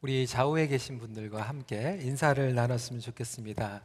[0.00, 3.82] 우리 좌우에 계신 분들과 함께 인사를 나눴으면 좋겠습니다.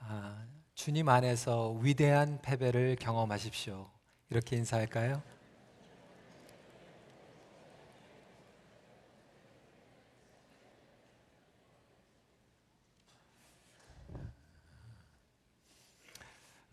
[0.00, 3.88] 아, 주님 안에서 위대한 패배를 경험하십시오.
[4.28, 5.22] 이렇게 인사할까요?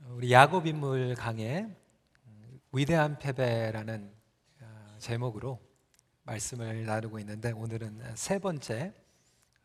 [0.08, 1.70] 우리 야곱 인물 강의
[2.72, 4.12] 위대한 패배라는
[4.62, 5.69] 어, 제목으로
[6.30, 8.94] 말씀을 나누고 있는데 오늘은 세 번째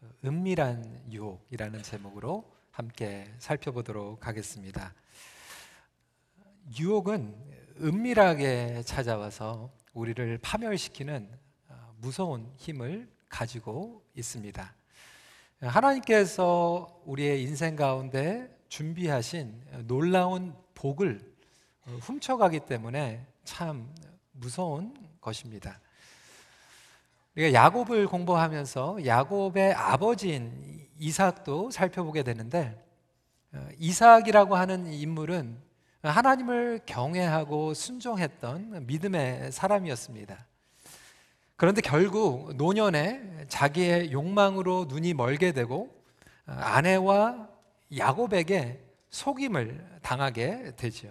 [0.00, 4.94] 어, 은밀한 유혹이라는 제목으로 함께 살펴보도록 하겠습니다.
[6.78, 7.34] 유혹은
[7.82, 11.28] 은밀하게 찾아와서 우리를 파멸시키는
[11.68, 14.74] 어, 무서운 힘을 가지고 있습니다.
[15.60, 21.34] 하나님께서 우리의 인생 가운데 준비하신 놀라운 복을
[22.00, 23.92] 훔쳐가기 때문에 참
[24.32, 25.80] 무서운 것입니다.
[27.36, 32.80] 우리가 야곱을 공부하면서 야곱의 아버지인 이삭도 살펴보게 되는데
[33.52, 35.58] 어, 이삭이라고 하는 인물은
[36.02, 40.46] 하나님을 경외하고 순종했던 믿음의 사람이었습니다.
[41.56, 45.90] 그런데 결국 노년에 자기의 욕망으로 눈이 멀게 되고
[46.46, 47.48] 어, 아내와
[47.96, 51.08] 야곱에게 속임을 당하게 되죠.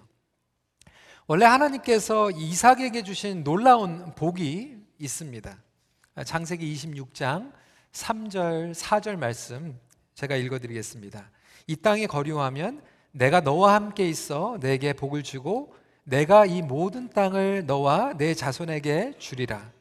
[1.27, 5.58] 원래 하나님께서 이삭에게 주신 놀라운 복이 있습니다.
[6.22, 7.52] 창세기 26장
[7.92, 9.80] 3절 4절 말씀
[10.14, 11.31] 제가 읽어 드리겠습니다.
[11.66, 18.14] 이 땅에 거류하면 내가 너와 함께 있어 내게 복을 주고 내가 이 모든 땅을 너와
[18.17, 19.72] 내 자손에게 주리라.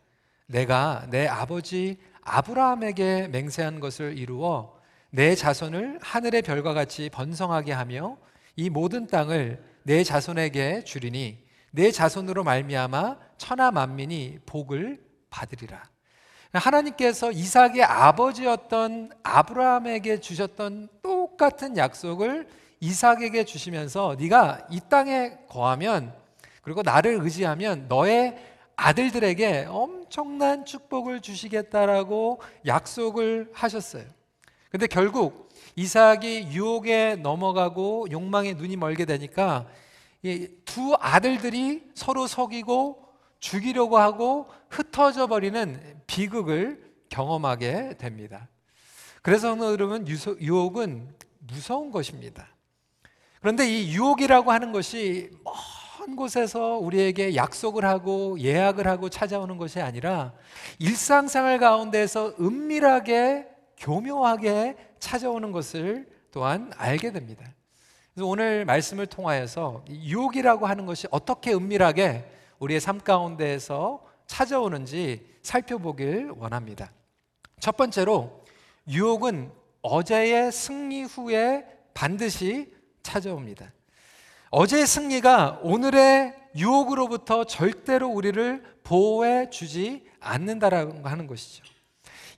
[0.47, 4.74] 내가 내 아버지 아브라함에게 맹세한 것을 이루어
[5.11, 8.17] 내 자손을 하늘의 별과 같이 번성하게 하며
[8.56, 15.91] 이 모든 땅을 내 자손에게 주리니 내 자손으로 말미암아 천하 만민이 복을 받으리라.
[16.58, 22.47] 하나님께서 이삭의 아버지였던 아브라함에게 주셨던 똑같은 약속을
[22.81, 26.12] 이삭에게 주시면서 네가 이 땅에 거하면
[26.62, 28.36] 그리고 나를 의지하면 너의
[28.77, 34.05] 아들들에게 엄청난 축복을 주시겠다라고 약속을 하셨어요.
[34.70, 39.67] 근데 결국 이삭이 유혹에 넘어가고 욕망에 눈이 멀게 되니까
[40.64, 43.02] 두 아들들이 서로 속이고
[43.42, 48.48] 죽이려고 하고 흩어져 버리는 비극을 경험하게 됩니다.
[49.20, 52.48] 그래서 여러분 유혹은 무서운 것입니다.
[53.41, 55.30] 그런데 이 유혹이라고 하는 것이
[55.98, 60.33] 먼 곳에서 우리에게 약속을 하고 예약을 하고 찾아오는 것이 아니라
[60.79, 67.45] 일상생활 가운데서 은밀하게 교묘하게 찾아오는 것을 또한 알게 됩니다.
[68.14, 72.24] 그래서 오늘 말씀을 통하여서 유혹이라고 하는 것이 어떻게 은밀하게
[72.62, 76.92] 우리의 삶 가운데에서 찾아오는지 살펴보길 원합니다.
[77.58, 78.45] 첫 번째로
[78.89, 79.50] 유혹은
[79.83, 83.73] 어제의 승리 후에 반드시 찾아옵니다.
[84.50, 91.64] 어제의 승리가 오늘의 유혹으로부터 절대로 우리를 보호해 주지 않는다라고 하는 것이죠.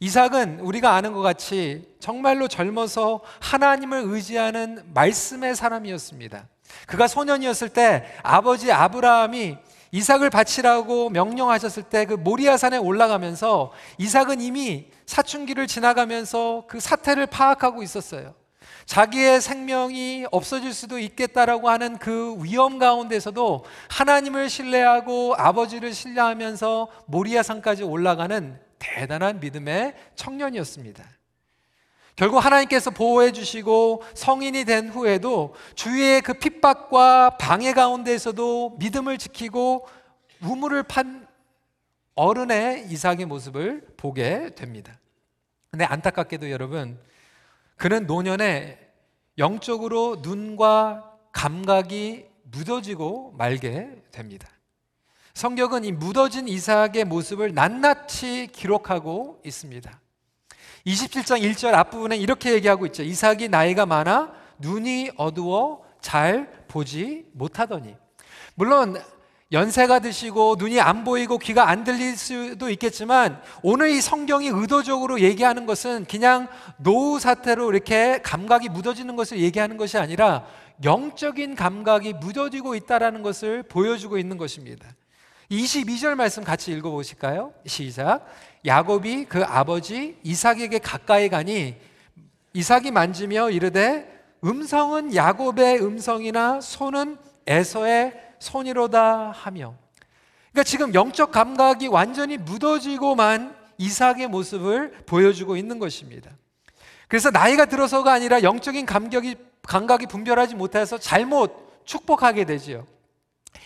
[0.01, 6.49] 이삭은 우리가 아는 것 같이 정말로 젊어서 하나님을 의지하는 말씀의 사람이었습니다.
[6.87, 9.59] 그가 소년이었을 때 아버지 아브라함이
[9.95, 18.35] 이삭을 바치라고 명령하셨을 때 그 모리아산에 올라가면서 이삭은 이미 사춘기를 지나가면서 그 사태를 파악하고 있었어요.
[18.87, 28.59] 자기의 생명이 없어질 수도 있겠다라고 하는 그 위험 가운데서도 하나님을 신뢰하고 아버지를 신뢰하면서 모리아산까지 올라가는
[28.79, 31.05] 대단한 믿음의 청년이었습니다.
[32.17, 39.89] 결국 하나님께서 보호해 주시고 성인이 된 후에도 주위의 그 핍박과 방해 가운데에서도 믿음을 지키고
[40.41, 41.27] 우물을 판
[42.15, 44.99] 어른의 이삭의 모습을 보게 됩니다.
[45.71, 47.01] 근데 안타깝게도 여러분,
[47.77, 48.79] 그는 노년에
[49.39, 54.49] 영적으로 눈과 감각이 묻어지고 말게 됩니다.
[55.35, 60.04] 성경은 이 묻어진 이삭의 모습을 낱낱이 기록하고 있습니다.
[60.87, 63.03] 27장 1절 앞부분에 이렇게 얘기하고 있죠.
[63.03, 67.97] 이삭이 나이가 많아 눈이 어두워 잘 보지 못하더니.
[68.55, 68.97] 물론
[69.53, 75.65] 연세가 드시고 눈이 안 보이고 귀가 안 들릴 수도 있겠지만 오늘 이 성경이 의도적으로 얘기하는
[75.65, 76.49] 것은 그냥
[76.79, 80.45] 노후 사태로 이렇게 감각이 묻어지는 것을 얘기하는 것이 아니라
[80.83, 84.89] 영적인 감각이 묻어지고 있다라는 것을 보여주고 있는 것입니다.
[85.51, 87.53] 22절 말씀 같이 읽어 보실까요?
[87.67, 88.27] 시작.
[88.65, 91.77] 야곱이 그 아버지 이삭에게 가까이 가니
[92.55, 94.11] 이삭이 만지며 이르되
[94.45, 99.75] 음성은 야곱의 음성이나 손은 에서의 손이로다 하며
[100.53, 106.31] 그러니까 지금 영적 감각이 완전히 묻어지고만 이삭의 모습을 보여주고 있는 것입니다.
[107.09, 112.87] 그래서 나이가 들어서가 아니라 영적인 감격이 감각이 분별하지 못해서 잘못 축복하게 되지요.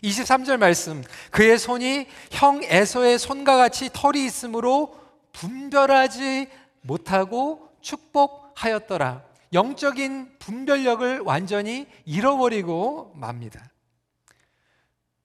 [0.03, 4.95] 23절 말씀 그의 손이 형 에서의 손과 같이 털이 있으므로
[5.33, 6.49] 분별하지
[6.83, 9.23] 못하고 축복하였더라.
[9.53, 13.71] 영적인 분별력을 완전히 잃어버리고 맙니다.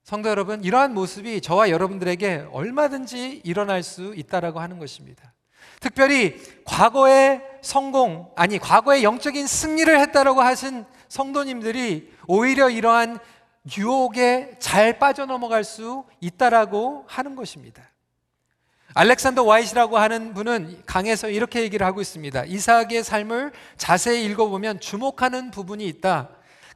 [0.03, 5.33] 성도 여러분, 이러한 모습이 저와 여러분들에게 얼마든지 일어날 수 있다라고 하는 것입니다.
[5.79, 6.35] 특별히
[6.65, 13.19] 과거의 성공, 아니 과거의 영적인 승리를 했다라고 하신 성도님들이 오히려 이러한
[13.77, 17.89] 유혹에 잘 빠져넘어갈 수 있다라고 하는 것입니다.
[18.95, 22.45] 알렉산더 와이시라고 하는 분은 강에서 이렇게 얘기를 하고 있습니다.
[22.45, 26.29] 이삭의 삶을 자세히 읽어보면 주목하는 부분이 있다.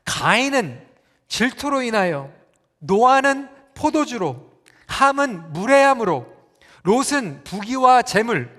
[0.03, 0.81] 가인은
[1.27, 2.31] 질투로 인하여,
[2.79, 4.51] 노아는 포도주로,
[4.87, 6.25] 함은 무례함으로,
[6.83, 8.49] 롯은 부귀와 재물,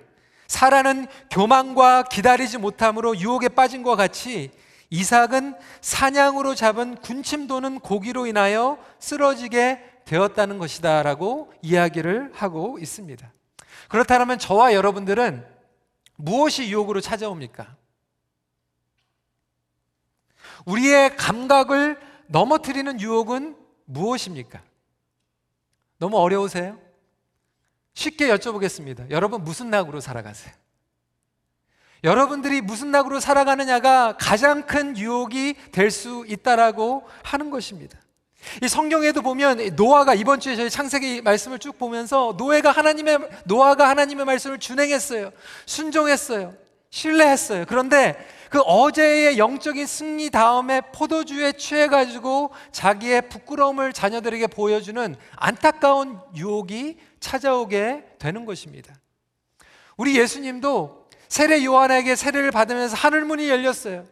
[0.47, 4.51] 사라는 교만과 기다리지 못함으로 유혹에 빠진 것 같이
[4.91, 13.31] 이삭은 사냥으로 잡은 군침 도는 고기로 인하여 쓰러지게 되었다는 것이다 라고 이야기를 하고 있습니다.
[13.89, 15.47] 그렇다면 저와 여러분들은
[16.17, 17.77] 무엇이 유혹으로 찾아옵니까?
[20.65, 24.63] 우리의 감각을 넘어뜨리는 유혹은 무엇입니까?
[25.99, 26.79] 너무 어려우세요?
[27.95, 29.11] 쉽게 여쭤보겠습니다.
[29.11, 30.55] 여러분 무슨 낙으로 살아가세요?
[32.05, 37.99] 여러분들이 무슨 낙으로 살아가느냐가 가장 큰 유혹이 될 수 있다라고 하는 것입니다.
[38.63, 44.25] 이 성경에도 보면 노아가 이번 주에 저희 창세기 말씀을 쭉 보면서 노아가 하나님의 노아가 하나님의
[44.27, 45.33] 말씀을 준행했어요.
[45.67, 46.55] 순종했어요.
[46.91, 47.65] 신뢰했어요.
[47.69, 48.17] 그런데
[48.49, 58.05] 그 어제의 영적인 승리 다음에 포도주에 취해 가지고 자기의 부끄러움을 자녀들에게 보여주는 안타까운 유혹이 찾아오게
[58.19, 58.95] 되는 것입니다.
[59.97, 60.98] 우리 예수님도
[61.29, 64.05] 세례 요한에게 세례를 받으면서 하늘 문이 열렸어요.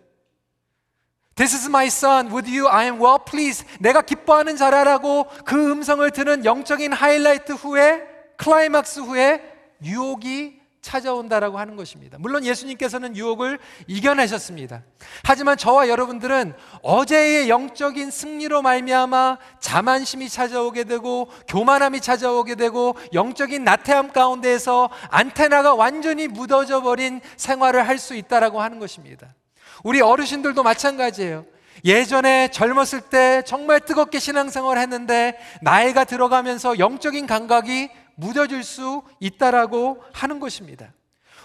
[1.36, 2.32] This is my son.
[2.32, 3.66] With you I am well pleased.
[3.78, 8.02] 내가 기뻐하는 자라라고 그 음성을 듣는 영적인 하이라이트 후에
[8.36, 9.42] 클라이막스 후에
[9.82, 12.16] 유혹이 찾아온다라고 하는 것입니다.
[12.20, 14.82] 물론 예수님께서는 유혹을 이겨내셨습니다.
[15.24, 24.12] 하지만 저와 여러분들은 어제의 영적인 승리로 말미암아 자만심이 찾아오게 되고 교만함이 찾아오게 되고 영적인 나태함
[24.12, 29.34] 가운데에서 안테나가 완전히 무뎌져 버린 생활을 할 수 있다라고 하는 것입니다.
[29.82, 31.46] 우리 어르신들도 마찬가지예요.
[31.84, 40.40] 예전에 젊었을 때 정말 뜨겁게 신앙생활을 했는데 나이가 들어가면서 영적인 감각이 묻어질 수 있다라고 하는
[40.40, 40.92] 것입니다.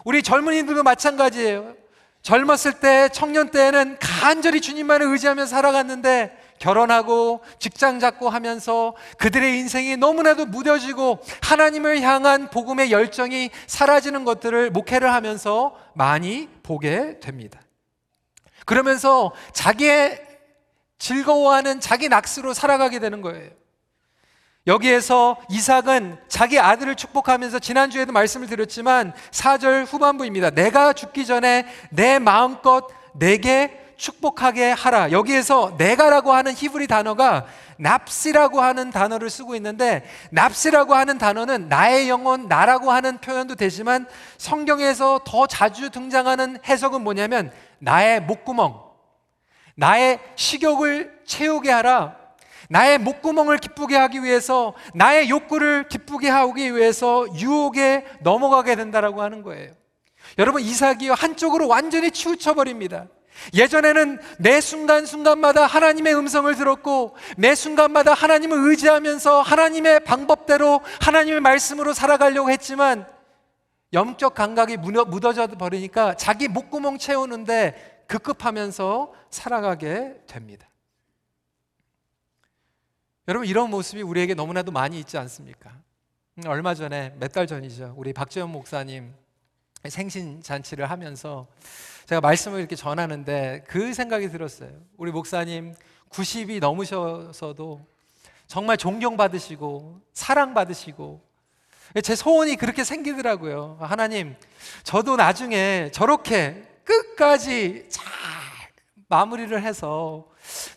[0.04, 1.76] 우리 젊은이들도 마찬가지예요.
[2.22, 10.46] 젊었을 때, 청년 때에는 간절히 주님만을 의지하며 살아갔는데 결혼하고 직장 잡고 하면서 그들의 인생이 너무나도
[10.46, 17.60] 무뎌지고 하나님을 향한 복음의 열정이 사라지는 것들을 목회를 하면서 많이 보게 됩니다.
[18.66, 20.22] 그러면서 자기의
[21.00, 23.50] 즐거워하는 자기 낙수로 살아가게 되는 거예요.
[24.68, 30.52] 여기에서 이삭은 자기 아들을 축복하면서 지난주에도 말씀을 드렸지만 4절 후반부입니다.
[30.52, 35.12] 내가 죽기 전에 내 마음껏 내게 축복하게 하라.
[35.12, 37.46] 여기에서 내가라고 하는 히브리 단어가
[37.78, 44.08] 납시라고 하는 단어를 쓰고 있는데 납시라고 하는 단어는 나의 영혼 나라고 하는 표현도 되지만
[44.38, 48.80] 성경에서 더 자주 등장하는 해석은 뭐냐면 나의 목구멍
[49.76, 52.21] 나의 식욕을 채우게 하라.
[52.72, 59.74] 나의 목구멍을 기쁘게 하기 위해서 나의 욕구를 기쁘게 하기 위해서 유혹에 넘어가게 된다라고 하는 거예요.
[60.38, 63.08] 여러분 이삭이 한쪽으로 완전히 치우쳐 버립니다.
[63.54, 72.50] 예전에는 매 순간순간마다 하나님의 음성을 들었고 매 순간마다 하나님을 의지하면서 하나님의 방법대로 하나님의 말씀으로 살아가려고
[72.52, 73.06] 했지만
[73.92, 80.71] 영적 감각이 묻어져 버리니까 자기 목구멍 채우는데 급급하면서 살아가게 됩니다.
[83.28, 85.72] 여러분 이런 모습이 우리에게 너무나도 많이 있지 않습니까?
[86.38, 87.94] 음, 얼마 전에 몇 달 전이죠.
[87.98, 89.14] 우리 박재현 목사님
[89.88, 91.48] 생신 잔치를 하면서
[92.06, 94.70] 제가 말씀을 이렇게 전하는데 그 생각이 들었어요.
[94.98, 95.76] 우리 목사님
[96.10, 97.86] 90이 넘으셔서도
[98.48, 101.22] 정말 존경받으시고 사랑받으시고
[102.04, 103.78] 제 소원이 그렇게 생기더라고요.
[103.82, 104.36] 하나님,
[104.84, 108.06] 저도 나중에 저렇게 끝까지 잘
[109.08, 110.28] 마무리를 해서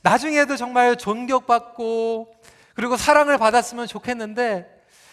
[0.05, 2.35] 나중에도 정말 존경받고
[2.75, 4.71] 그리고 사랑을 받았으면 좋겠는데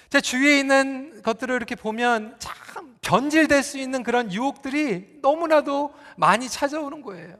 [0.09, 7.01] 제 주위에 있는 것들을 이렇게 보면 참 변질될 수 있는 그런 유혹들이 너무나도 많이 찾아오는
[7.01, 7.37] 거예요.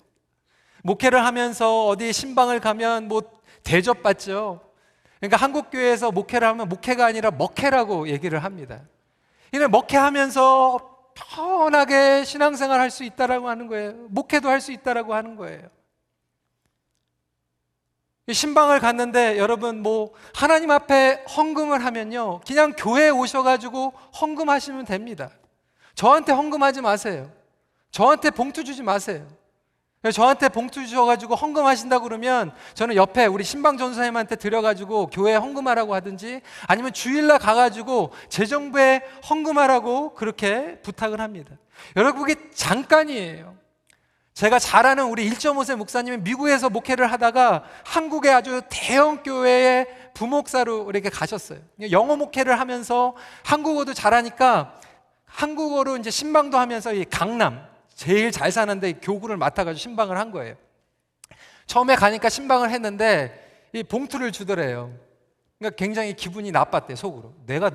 [0.84, 3.22] 목회를 하면서 어디 신방을 가면 뭐
[3.64, 4.62] 대접받죠.
[5.20, 8.80] 그러니까 한국 교회에서 목회를 하면 목회가 아니라 먹회라고 얘기를 합니다.
[9.52, 10.80] 이는 먹회하면서
[11.14, 13.92] 편하게 신앙생활 할 수 있다라고 하는 거예요.
[14.08, 15.68] 목회도 할 수 있다라고 하는 거예요.
[18.32, 22.42] 신방을 갔는데 여러분 뭐 하나님 앞에 헌금을 하면요.
[22.46, 25.32] 그냥 교회에 오셔가지고 헌금하시면 됩니다.
[25.96, 27.32] 저한테 헌금하지 마세요.
[27.92, 29.28] 저한테 봉투 주지 마세요.
[30.14, 36.92] 저한테 봉투 주셔가지고 헌금하신다 그러면 저는 옆에 우리 신방 전사님한테 드려가지고 교회 헌금하라고 하든지 아니면
[36.92, 41.56] 주일날 가가지고 재정부에 헌금하라고 그렇게 부탁을 합니다.
[41.96, 43.61] 여러분 그게 잠깐이에요.
[44.34, 51.10] 제가 잘 아는 우리 1.5세 목사님이 미국에서 목회를 하다가 한국의 아주 대형 교회의 부목사로 이렇게
[51.10, 51.60] 가셨어요.
[51.92, 54.80] 영어 목회를 하면서 한국어도 잘하니까
[55.26, 60.56] 한국어로 이제 신방도 하면서 이 강남 제일 잘 사는데 교구를 맡아가지고 신방을 한 거예요.
[61.68, 64.94] 처음에 가니까 신방을 했는데 이 봉투를 주더래요.
[65.60, 67.34] 그러니까 굉장히 기분이 나빴대 속으로.
[67.46, 67.72] 내가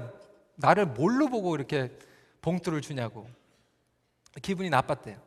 [0.56, 1.90] 나를 뭘로 보고 이렇게
[2.42, 3.26] 봉투를 주냐고
[4.42, 5.25] 기분이 나빴대요.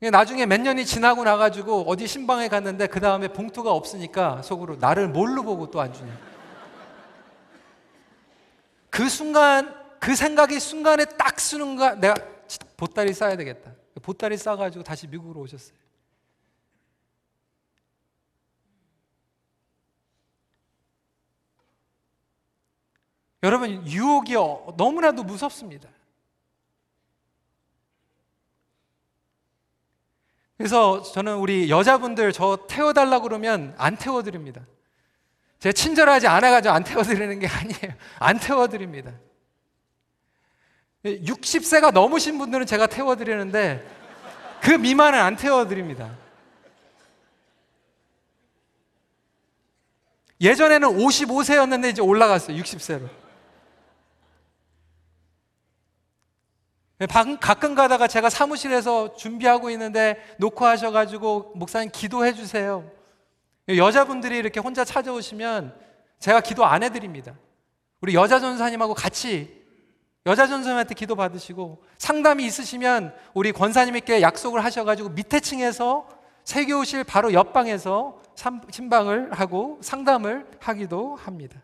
[0.00, 5.42] 나중에 몇 년이 지나고 나가지고 어디 신방에 갔는데 그 다음에 봉투가 없으니까 속으로 나를 뭘로
[5.42, 6.12] 보고 또 안 주냐.
[8.90, 12.14] 그 순간 그 생각이 순간에 딱 쓰는가 내가
[12.76, 13.72] 보따리 싸야 되겠다.
[14.02, 15.76] 보따리 싸가지고 다시 미국으로 오셨어요.
[23.42, 24.34] 여러분 유혹이
[24.76, 25.88] 너무나도 무섭습니다.
[30.56, 34.62] 그래서 저는 우리 여자분들 저 태워달라 그러면 안 태워드립니다.
[35.58, 37.94] 제가 친절하지 않아가지고 안 태워드리는 게 아니에요.
[38.18, 39.12] 안 태워드립니다.
[41.04, 43.86] 60세가 넘으신 분들은 제가 태워드리는데
[44.62, 46.10] 그 미만은 안 태워드립니다.
[50.40, 52.60] 예전에는 55세였는데 이제 올라갔어요.
[52.60, 53.08] 60세로.
[57.40, 62.90] 가끔 가다가 제가 사무실에서 준비하고 있는데 녹화하셔가지고 목사님 기도해 주세요.
[63.68, 65.74] 여자분들이 이렇게 혼자 찾아오시면
[66.18, 67.34] 제가 기도 안 해드립니다.
[68.00, 69.64] 우리 여자 전사님하고 같이
[70.24, 76.08] 여자 전사님한테 기도 받으시고 상담이 있으시면 우리 권사님께 약속을 하셔가지고 밑에 층에서
[76.44, 78.22] 세교실 바로 옆방에서
[78.70, 81.60] 신방을 하고 상담을 하기도 합니다.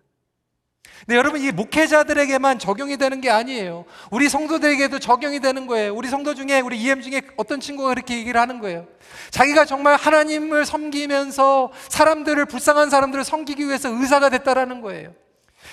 [1.07, 3.85] 근데 여러분 이 목회자들에게만 적용이 되는 게 아니에요.
[4.11, 5.95] 우리 성도들에게도 적용이 되는 거예요.
[5.95, 8.87] 우리 성도 중에 우리 EM 중에 어떤 친구가 그렇게 얘기를 하는 거예요.
[9.31, 15.13] 자기가 정말 하나님을 섬기면서 사람들을 불쌍한 사람들을 섬기기 위해서 의사가 됐다라는 거예요.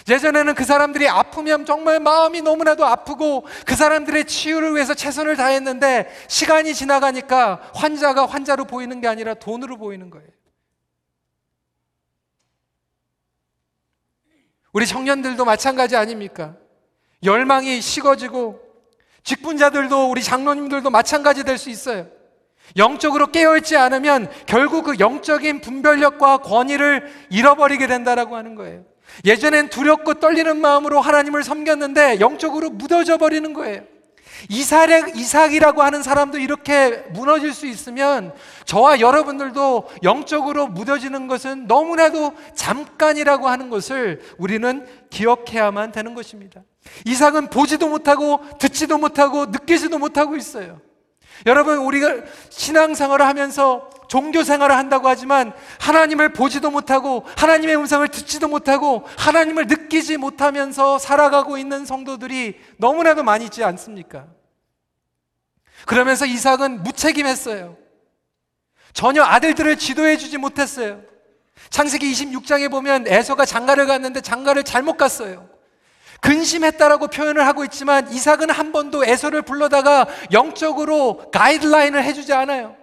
[0.08, 6.74] 예전에는 그 사람들이 아프면 정말 마음이 너무나도 아프고 그 사람들의 치유를 위해서 최선을 다했는데 시간이
[6.74, 10.28] 지나가니까 환자가 환자로 보이는 게 아니라 돈으로 보이는 거예요.
[14.72, 16.56] 우리 청년들도 마찬가지 아닙니까?
[17.24, 18.62] 열망이 식어지고
[19.24, 22.08] 직분자들도 우리 장로님들도 마찬가지 될 수 있어요.
[22.78, 28.86] 영적으로 깨어있지 않으면 결국 그 영적인 분별력과 권위를 잃어버리게 된다라고 하는 거예요.
[29.26, 33.82] 예전엔 두렵고 떨리는 마음으로 하나님을 섬겼는데 영적으로 무뎌져 버리는 거예요.
[34.48, 38.34] 이삭, 이삭이라고 하는 사람도 이렇게 무너질 수 있으면
[38.66, 46.62] 저와 여러분들도 영적으로 무뎌지는 것은 너무나도 잠깐이라고 하는 것을 우리는 기억해야만 되는 것입니다.
[47.06, 50.80] 이삭은 보지도 못하고 듣지도 못하고 느끼지도 못하고 있어요.
[51.46, 52.16] 여러분, 우리가
[52.50, 60.18] 신앙생활을 하면서 종교 생활을 한다고 하지만 하나님을 보지도 못하고 하나님의 음성을 듣지도 못하고 하나님을 느끼지
[60.18, 64.26] 못하면서 살아가고 있는 성도들이 너무나도 많이 있지 않습니까?
[65.86, 67.78] 그러면서 이삭은 무책임했어요.
[68.94, 71.02] 전혀 아들들을 지도해 주지 못했어요.
[71.70, 75.48] 창세기 26장에 보면 에서가 장가를 갔는데 장가를 잘못 갔어요.
[76.22, 82.76] 근심했다라고 표현을 하고 있지만 이삭은 한 번도 에서를 불러다가 영적으로 가이드라인을 해주지 않아요.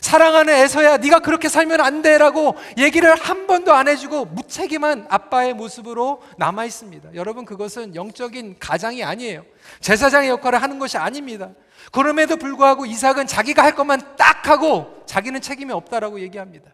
[0.00, 6.22] 사랑하는 에서야 네가 그렇게 살면 안 돼라고 얘기를 한 번도 안 해주고 무책임한 아빠의 모습으로
[6.38, 7.10] 남아 있습니다.
[7.14, 9.44] 여러분 그것은 영적인 가장이 아니에요.
[9.80, 11.50] 제사장의 역할을 하는 것이 아닙니다.
[11.92, 16.70] 그럼에도 불구하고 이삭은 자기가 할 것만 딱 하고 자기는 책임이 없다라고 얘기합니다.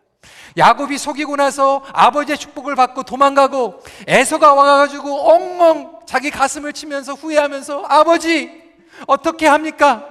[0.56, 8.62] 야곱이 속이고 나서 아버지의 축복을 받고 도망가고 에서가 와가지고 엉엉 자기 가슴을 치면서 후회하면서 아버지
[9.06, 10.08] 어떻게 합니까?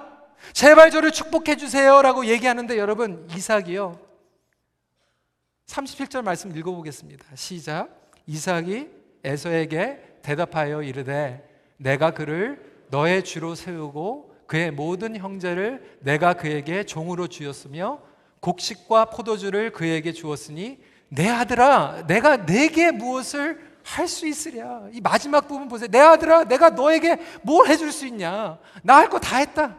[0.53, 3.99] 제발 저를 축복해 주세요라고 얘기하는데 여러분 이삭이요
[5.67, 7.25] 37절 말씀 읽어보겠습니다.
[7.35, 7.89] 시작.
[8.27, 8.89] 이삭이
[9.23, 18.01] 에서에게 대답하여 이르되 내가 그를 너의 주로 세우고 그의 모든 형제를 내가 그에게 종으로 주었으며
[18.41, 20.79] 곡식과 포도주를 그에게 주었으니
[21.09, 24.89] 내 아들아 내가 내게 무엇을 할 수 있으랴.
[24.91, 25.87] 이 마지막 부분 보세요.
[25.89, 28.59] 내 아들아, 내가 너에게 뭘 해줄 수 있냐?
[28.83, 29.75] 나 할 거 다 했다.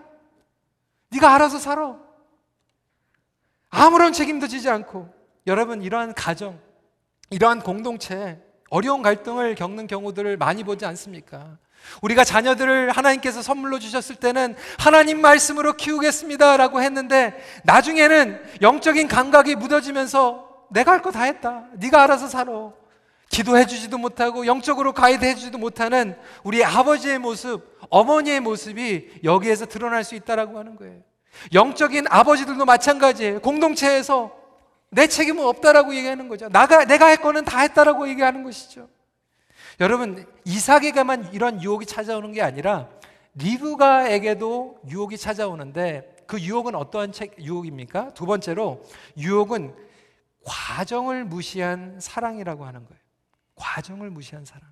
[1.11, 1.97] 네가 알아서 살아.
[3.71, 5.09] 아무런 책임도 지지 않고
[5.47, 6.59] 여러분 이러한 가정,
[7.31, 11.59] 이러한 공동체 어려운 갈등을 겪는 경우들을 많이 보지 않습니까?
[12.02, 17.34] 우리가 자녀들을 하나님께서 선물로 주셨을 때는 하나님 말씀으로 키우겠습니다 라고 했는데
[17.64, 21.64] 나중에는 영적인 감각이 묻어지면서 내가 할 거 다 했다.
[21.74, 22.72] 네가 알아서 살아.
[23.28, 30.14] 기도해 주지도 못하고 영적으로 가이드해 주지도 못하는 우리 아버지의 모습, 어머니의 모습이 여기에서 드러날 수
[30.14, 31.00] 있다라고 하는 거예요.
[31.54, 33.40] 영적인 아버지들도 마찬가지예요.
[33.40, 34.32] 공동체에서
[34.90, 36.48] 내 책임은 없다라고 얘기하는 거죠.
[36.50, 38.88] 나가 내가 할 거는 다 했다라고 얘기하는 것이죠.
[39.81, 42.88] 여러분 이삭에게만 이런 유혹이 찾아오는 게 아니라
[43.35, 48.14] 리브가에게도 유혹이 찾아오는데 그 유혹은 어떠한 책 유혹입니까?
[48.14, 48.83] 두 번째로
[49.17, 49.75] 유혹은
[50.45, 53.00] 과정을 무시한 사랑이라고 하는 거예요.
[53.55, 54.62] 과정을 무시한 사랑.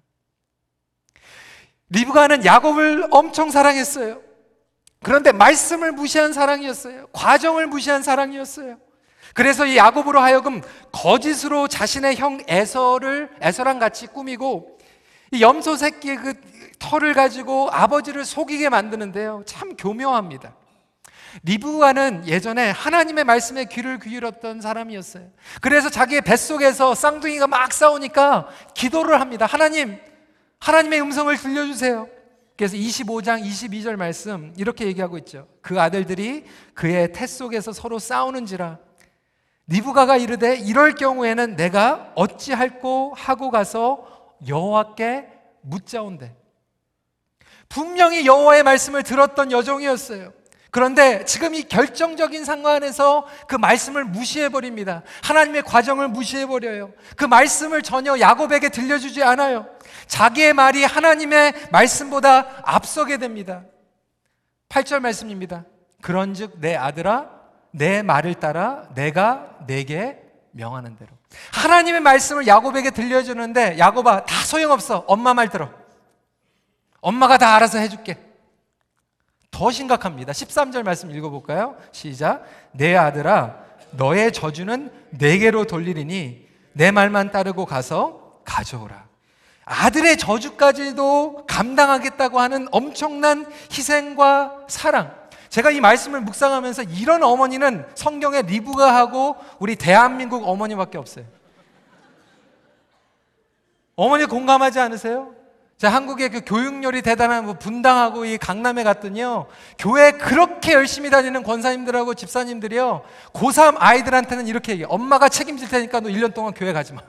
[1.90, 4.20] 리브가는 야곱을 엄청 사랑했어요.
[5.02, 7.06] 그런데 말씀을 무시한 사랑이었어요.
[7.08, 8.78] 과정을 무시한 사랑이었어요.
[9.34, 10.60] 그래서 이 야곱으로 하여금
[10.92, 14.79] 거짓으로 자신의 형 에서를 에서랑 같이 꾸미고 이
[15.38, 16.34] 염소 새끼의 그
[16.78, 19.42] 털을 가지고 아버지를 속이게 만드는데요.
[19.46, 20.54] 참 교묘합니다.
[21.44, 25.30] 리브가는 예전에 하나님의 말씀에 귀를 기울였던 사람이었어요.
[25.60, 29.46] 그래서 자기의 뱃속에서 쌍둥이가 막 싸우니까 기도를 합니다.
[29.46, 29.98] 하나님,
[30.58, 32.08] 하나님의 음성을 들려주세요.
[32.56, 35.46] 그래서 25장 22절 말씀 이렇게 얘기하고 있죠.
[35.62, 36.44] 그 아들들이
[36.74, 38.78] 그의 태 속에서 서로 싸우는지라
[39.68, 44.04] 리브가가 이르되 이럴 경우에는 내가 어찌할꼬 하고 가서
[44.46, 45.28] 여호와께
[45.62, 46.34] 묻자온대.
[47.68, 50.32] 분명히 여호와의 말씀을 들었던 여종이었어요.
[50.70, 55.02] 그런데 지금 이 결정적인 상황에서 그 말씀을 무시해 버립니다.
[55.22, 56.92] 하나님의 과정을 무시해 버려요.
[57.16, 59.66] 그 말씀을 전혀 야곱에게 들려주지 않아요.
[60.06, 63.64] 자기의 말이 하나님의 말씀보다 앞서게 됩니다.
[64.68, 65.64] 8절 말씀입니다.
[66.02, 67.28] 그런즉 내 아들아
[67.72, 71.19] 내 말을 따라 내가 내게 명하는 대로.
[71.52, 75.04] 하나님의 말씀을 야곱에게 들려주는데 야곱아 다 소용없어.
[75.06, 75.70] 엄마 말 들어.
[77.00, 78.18] 엄마가 다 알아서 해줄게.
[79.50, 80.32] 더 심각합니다.
[80.32, 81.76] 13절 말씀 읽어볼까요?
[81.92, 82.44] 시작.
[82.72, 83.56] 내 아들아,
[83.92, 89.08] 너의 저주는 내게로 돌리리니 내 말만 따르고 가서 가져오라.
[89.64, 95.19] 아들의 저주까지도 감당하겠다고 하는 엄청난 희생과 사랑.
[95.50, 101.26] 제가 이 말씀을 묵상하면서 이런 어머니는 성경에 리브가 하고 우리 대한민국 어머니밖에 없어요.
[103.96, 105.34] 어머니 공감하지 않으세요?
[105.76, 109.48] 자, 한국의 그 교육열이 대단한 뭐 분당하고 이 강남에 갔더니요.
[109.78, 113.02] 교회 그렇게 열심히 다니는 권사님들하고 집사님들이요.
[113.32, 114.86] 고3 아이들한테는 이렇게 얘기해.
[114.88, 117.02] 엄마가 책임질 테니까 너 1년 동안 교회 가지 마.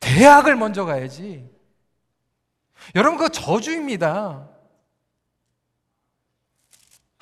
[0.00, 1.48] 대학을 먼저 가야지.
[2.94, 4.55] 여러분, 그거 저주입니다.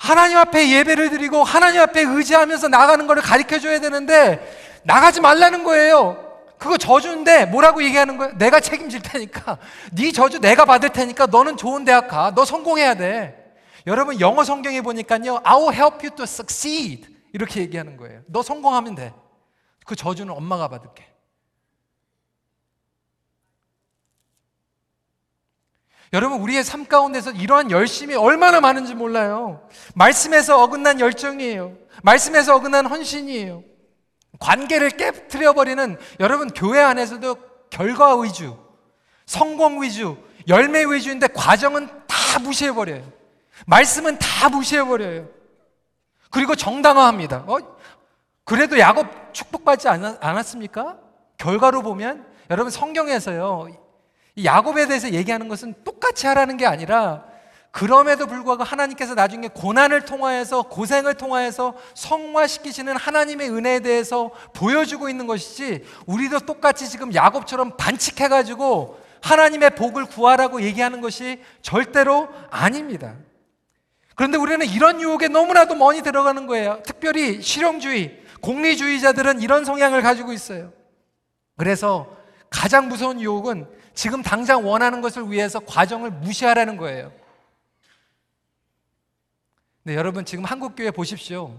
[0.05, 6.23] 하나님 앞에 예배를 드리고 하나님 앞에 의지하면서 나가는 것을 가르쳐 줘야 되는데 나가지 말라는 거예요.
[6.59, 8.29] 그거 저주인데 뭐라고 얘기하는 거야?
[8.37, 9.57] 내가 책임질 테니까
[9.93, 12.31] 네 저주 내가 받을 테니까 너는 좋은 대학 가.
[12.35, 13.55] 너 성공해야 돼.
[13.87, 15.41] 여러분 영어 성경에 보니까요.
[15.43, 17.07] I will help you to succeed.
[17.33, 18.21] 이렇게 얘기하는 거예요.
[18.27, 19.11] 너 성공하면 돼.
[19.87, 21.03] 그 저주는 엄마가 받을게.
[26.15, 29.67] 여러분 우리의 삶 가운데서 이러한 열심이 얼마나 많은지 몰라요.
[29.95, 31.75] 말씀에서 어긋난 열정이에요.
[32.03, 33.63] 말씀에서 어긋난 헌신이에요.
[34.39, 37.35] 관계를 깨뜨려 버리는 여러분 교회 안에서도
[37.69, 38.57] 결과 위주,
[39.25, 40.15] 성공 위주,
[40.47, 43.03] 열매 위주인데 과정은 다 무시해 버려요.
[43.65, 45.27] 말씀은 다 무시해 버려요.
[46.31, 47.43] 그리고 정당화합니다.
[47.45, 47.57] 어?
[48.45, 50.97] 그래도 야곱 축복받지 않았습니까?
[51.37, 53.84] 결과로 보면 여러분 성경에서요.
[54.43, 57.25] 야곱에 대해서 얘기하는 것은 똑같이 하라는 게 아니라
[57.71, 65.83] 그럼에도 불구하고 하나님께서 나중에 고난을 통하여서 고생을 통하여서 성화시키시는 하나님의 은혜에 대해서 보여주고 있는 것이지
[66.05, 73.15] 우리도 똑같이 지금 야곱처럼 반칙해 가지고 하나님의 복을 구하라고 얘기하는 것이 절대로 아닙니다.
[74.15, 76.81] 그런데 우리는 이런 유혹에 너무나도 많이 들어가는 거예요.
[76.85, 80.71] 특별히 실용주의, 공리주의자들은 이런 성향을 가지고 있어요.
[81.57, 82.15] 그래서
[82.49, 87.11] 가장 무서운 유혹은 지금 당장 원하는 것을 위해서 과정을 무시하라는 거예요.
[89.83, 91.57] 네, 여러분 지금 한국 교회 보십시오.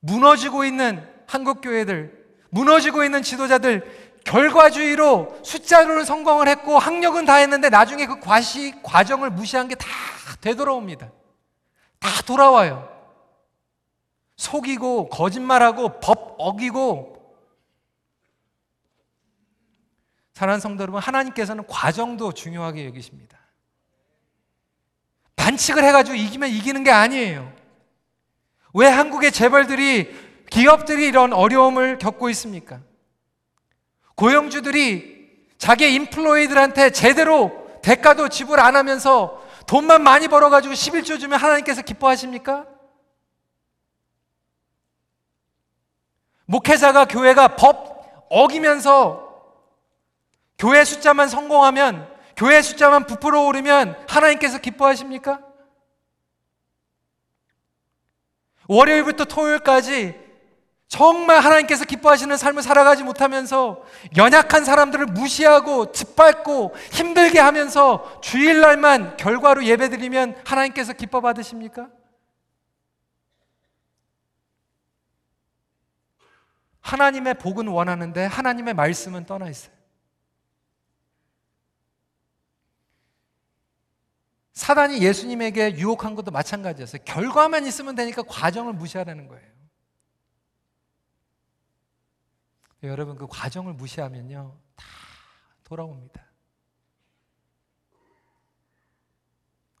[0.00, 8.06] 무너지고 있는 한국 교회들, 무너지고 있는 지도자들, 결과주의로 숫자로는 성공을 했고 학력은 다 했는데 나중에
[8.06, 9.86] 그 과시, 과정을 무시한 게 다
[10.40, 11.10] 되돌아옵니다.
[11.98, 12.88] 다 돌아와요.
[14.36, 17.11] 속이고, 거짓말하고, 법 어기고,
[20.32, 23.38] 사랑하는 성도 여러분, 하나님께서는 과정도 중요하게 여기십니다.
[25.36, 27.52] 반칙을 해가지고 이기면 이기는 게 아니에요.
[28.74, 32.80] 왜 한국의 재벌들이, 기업들이 이런 어려움을 겪고 있습니까?
[34.14, 42.66] 고용주들이 자기 인플로이들한테 제대로 대가도 지불 안 하면서 돈만 많이 벌어가지고 11조 주면 하나님께서 기뻐하십니까?
[46.46, 49.31] 목회자가 교회가 법 어기면서
[50.62, 55.40] 교회 숫자만 성공하면 교회 숫자만 부풀어 오르면 하나님께서 기뻐하십니까?
[58.68, 60.14] 월요일부터 토요일까지
[60.86, 63.82] 정말 하나님께서 기뻐하시는 삶을 살아가지 못하면서
[64.16, 71.88] 연약한 사람들을 무시하고 짓밟고 힘들게 하면서 주일날만 결과로 예배드리면 하나님께서 기뻐 받으십니까?
[76.82, 79.81] 하나님의 복은 원하는데 하나님의 말씀은 떠나 있어요.
[84.52, 87.02] 사단이 예수님에게 유혹한 것도 마찬가지였어요.
[87.04, 89.52] 결과만 있으면 되니까 과정을 무시하라는 거예요.
[92.84, 94.84] 여러분 그 과정을 무시하면요 다
[95.64, 96.20] 돌아옵니다.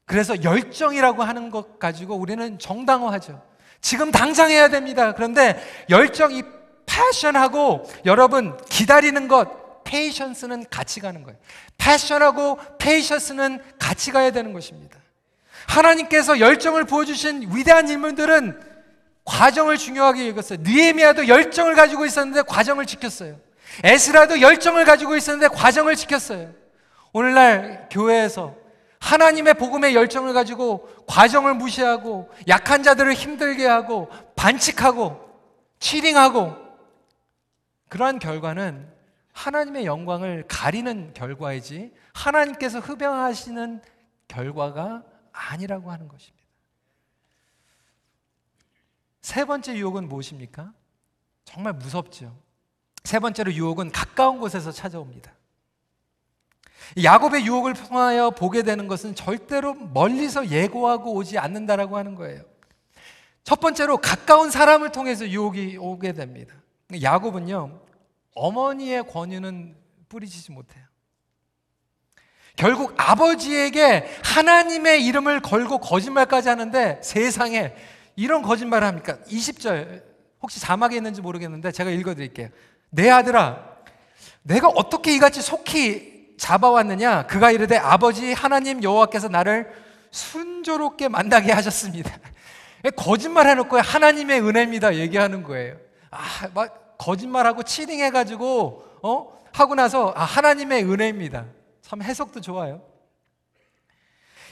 [0.04, 3.42] 그래서 열정이라고 하는 것 가지고 우리는 정당화하죠.
[3.80, 5.14] 지금 당장 해야 됩니다.
[5.14, 6.42] 그런데 열정 이
[6.86, 9.61] 패션하고 여러분 기다리는 것
[9.92, 11.38] 페이션스는 같이 가는 거예요.
[11.76, 14.98] 패션하고 페이션스는 같이 가야 되는 것입니다.
[15.68, 18.58] 하나님께서 열정을 부어주신 위대한 인물들은
[19.24, 20.60] 과정을 중요하게 여겼어요.
[20.62, 23.38] 느헤미야도 열정을 가지고 있었는데 과정을 지켰어요.
[23.84, 26.50] 에스라도 열정을 가지고 있었는데 과정을 지켰어요.
[27.12, 28.54] 오늘날 교회에서
[28.98, 35.20] 하나님의 복음의 열정을 가지고 과정을 무시하고 약한 자들을 힘들게 하고 반칙하고
[35.80, 36.56] 치링하고
[37.88, 38.91] 그러한 결과는
[39.32, 43.82] 하나님의 영광을 가리는 결과이지 하나님께서 흡양하시는
[44.28, 46.42] 결과가 아니라고 하는 것입니다.
[49.20, 50.72] 세 번째 유혹은 무엇입니까?
[51.44, 52.36] 정말 무섭죠.
[53.04, 55.32] 세 번째로 유혹은 가까운 곳에서 찾아옵니다.
[57.02, 62.42] 야곱의 유혹을 통하여 보게 되는 것은 절대로 멀리서 예고하고 오지 않는다라고 하는 거예요.
[63.44, 66.54] 첫 번째로 가까운 사람을 통해서 유혹이 오게 됩니다.
[67.00, 67.80] 야곱은요,
[68.34, 69.76] 어머니의 권유는
[70.08, 70.84] 뿌리치지 못해요.
[72.56, 77.74] 결국 아버지에게 하나님의 이름을 걸고 거짓말까지 하는데 세상에
[78.14, 79.16] 이런 거짓말을 합니까?
[79.26, 80.02] 20절
[80.42, 82.48] 혹시 자막에 있는지 모르겠는데 제가 읽어 드릴게요.
[82.90, 83.72] 내 아들아,
[84.42, 87.26] 내가 어떻게 이같이 속히 잡아왔느냐?
[87.26, 89.72] 그가 이르되 아버지 하나님 여호와께서 나를
[90.10, 92.10] 순조롭게 만나게 하셨습니다.
[92.96, 95.76] 거짓말 해놓고 하나님의 은혜입니다 얘기하는 거예요.
[96.10, 101.46] 아, 막 거짓말하고 치링해가지고 어 하고 나서 아 하나님의 은혜입니다.
[101.82, 102.82] 참 해석도 좋아요.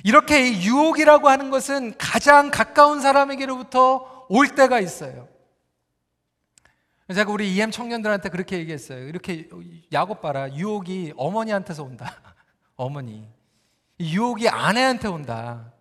[0.03, 5.29] 이렇게 유혹이라고 하는 것은 가장 가까운 사람에게로부터 올 때가 있어요.
[7.15, 9.07] 제가 우리 EM 청년들한테 그렇게 얘기했어요.
[9.09, 9.49] 이렇게
[9.93, 10.53] 야곱 봐라.
[10.53, 12.15] 유혹이 어머니한테서 온다.
[12.77, 13.29] 어머니.
[13.99, 15.73] 유혹이 아내한테 온다.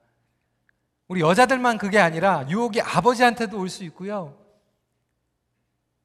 [1.07, 4.37] 우리 여자들만 그게 아니라 유혹이 아버지한테도 올 수 있고요.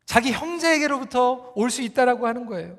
[0.07, 2.77] 자기 형제에게로부터 올 수 있다라고 하는 거예요.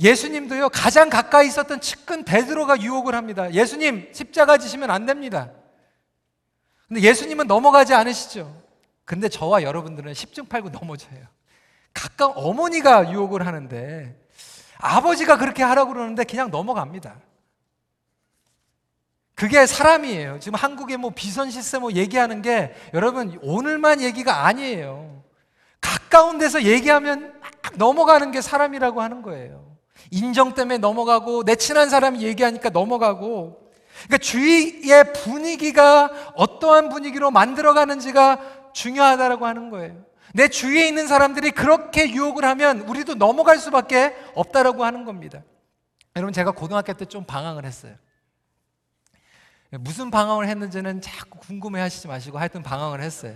[0.00, 3.52] 예수님도요, 가장 가까이 있었던 측근 베드로가 유혹을 합니다.
[3.52, 5.50] 예수님, 십자가 지시면 안 됩니다.
[6.86, 8.62] 근데 예수님은 넘어가지 않으시죠.
[9.04, 11.26] 근데 저와 여러분들은 십중팔구 넘어져요.
[11.92, 14.14] 가까운 어머니가 유혹을 하는데
[14.76, 17.16] 아버지가 그렇게 하라고 그러는데 그냥 넘어갑니다.
[19.34, 20.38] 그게 사람이에요.
[20.40, 25.17] 지금 한국의 뭐 비선 시스템 뭐 얘기하는 게 여러분 오늘만 얘기가 아니에요.
[25.80, 29.76] 가까운 데서 얘기하면 막 넘어가는 게 사람이라고 하는 거예요.
[30.10, 33.70] 인정 때문에 넘어가고 내 친한 사람이 얘기하니까 넘어가고
[34.04, 40.04] 그러니까 주위의 분위기가 어떠한 분위기로 만들어가는지가 중요하다라고 하는 거예요.
[40.34, 45.42] 내 주위에 있는 사람들이 그렇게 유혹을 하면 우리도 넘어갈 수밖에 없다라고 하는 겁니다.
[46.16, 47.94] 여러분 제가 고등학교 때 좀 방황을 했어요.
[49.70, 53.34] 무슨 방황을 했는지는 자꾸 궁금해 하시지 마시고 하여튼 방황을 했어요.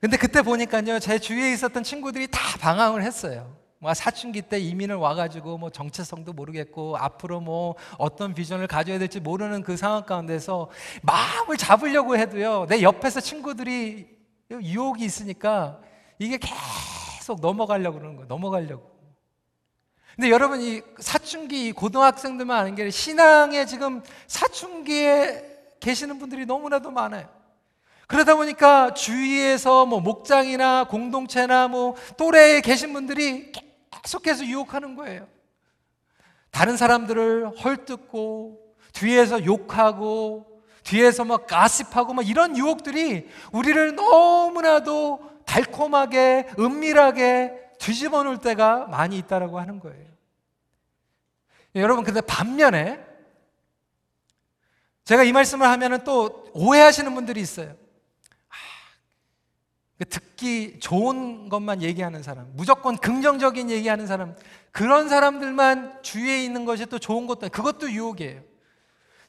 [0.00, 3.56] 근데 그때 보니까요, 제 주위에 있었던 친구들이 다 방황을 했어요.
[3.78, 9.62] 뭐 사춘기 때 이민을 와가지고 뭐 정체성도 모르겠고 앞으로 뭐 어떤 비전을 가져야 될지 모르는
[9.62, 10.70] 그 상황 가운데서
[11.02, 14.08] 마음을 잡으려고 해도요 내 옆에서 친구들이
[14.50, 15.78] 유혹이 있으니까
[16.18, 18.96] 이게 계속 넘어가려고 그러는 거예요 넘어가려고
[20.14, 27.35] 근데 여러분 이 사춘기 고등학생들만 아는 게 신앙에 지금 사춘기에 계시는 분들이 너무나도 많아요
[28.06, 33.52] 그러다 보니까 주위에서 뭐 목장이나 공동체나 뭐 또래에 계신 분들이
[33.90, 35.26] 계속해서 유혹하는 거예요.
[36.50, 47.72] 다른 사람들을 헐뜯고 뒤에서 욕하고 뒤에서 막 가십하고 막 이런 유혹들이 우리를 너무나도 달콤하게 은밀하게
[47.78, 50.06] 뒤집어 놓을 때가 많이 있다라고 하는 거예요.
[51.74, 53.04] 여러분 근데 반면에
[55.04, 57.74] 제가 이 말씀을 하면은 또 오해하시는 분들이 있어요.
[60.00, 64.34] 아, 듣기 좋은 것만 얘기하는 사람, 무조건 긍정적인 얘기하는 사람,
[64.72, 68.40] 그런 사람들만 주위에 있는 것이 또 좋은 것도 그것도 유혹이에요.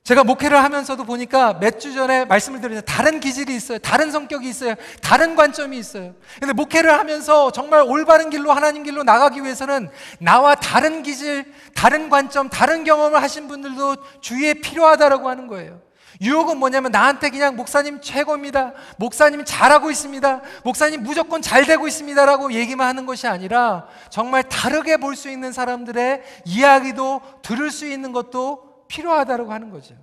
[0.04, 3.78] 제가 목회를 하면서도 보니까 몇 주 전에 말씀을 드리는 다른 기질이 있어요.
[3.80, 4.76] 다른 성격이 있어요.
[5.02, 6.16] 다른 관점이 있어요.
[6.40, 12.48] 근데 목회를 하면서 정말 올바른 길로 하나님 길로 나가기 위해서는 나와 다른 기질, 다른 관점,
[12.50, 15.82] 다른 경험을 하신 분들도 주위에 필요하다라고 하는 거예요.
[16.22, 18.74] 유혹은 뭐냐면 나한테 그냥 목사님 최고입니다.
[18.98, 20.42] 목사님 잘하고 있습니다.
[20.64, 26.24] 목사님 무조건 잘 되고 있습니다라고 얘기만 하는 것이 아니라 정말 다르게 볼 수 있는 사람들의
[26.46, 29.96] 이야기도 들을 수 있는 것도 필요하다고 하는 거죠.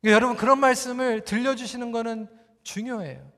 [0.00, 2.28] 그러니까 여러분 그런 말씀을 들려주시는 것은
[2.62, 3.32] 중요해요.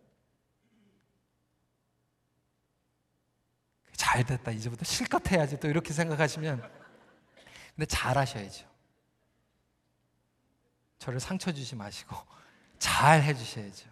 [3.96, 4.50] 잘 됐다.
[4.50, 5.58] 이제부터 실컷 해야지.
[5.60, 6.62] 또 이렇게 생각하시면.
[7.76, 8.66] 근데 잘 하셔야죠.
[11.04, 12.16] 저를 상처 주지 마시고
[12.78, 13.90] 잘 해주셔야죠.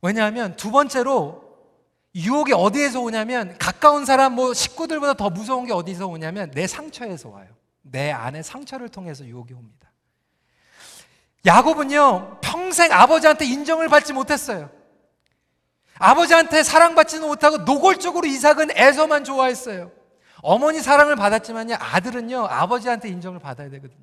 [0.00, 1.42] 왜냐하면 두 번째로
[2.14, 7.48] 유혹이 어디에서 오냐면 가까운 사람 뭐 식구들보다 더 무서운 게 어디서 오냐면 내 상처에서 와요.
[7.82, 9.90] 내 안에 상처를 통해서 유혹이 옵니다.
[11.44, 14.70] 야곱은요 평생 아버지한테 인정을 받지 못했어요.
[15.94, 19.97] 아버지한테 사랑받지는 못하고 노골적으로 이삭은 에서만 좋아했어요.
[20.48, 24.00] 어머니 사랑을 받았지만요 아들은요 아버지한테 인정을 받아야 되거든요.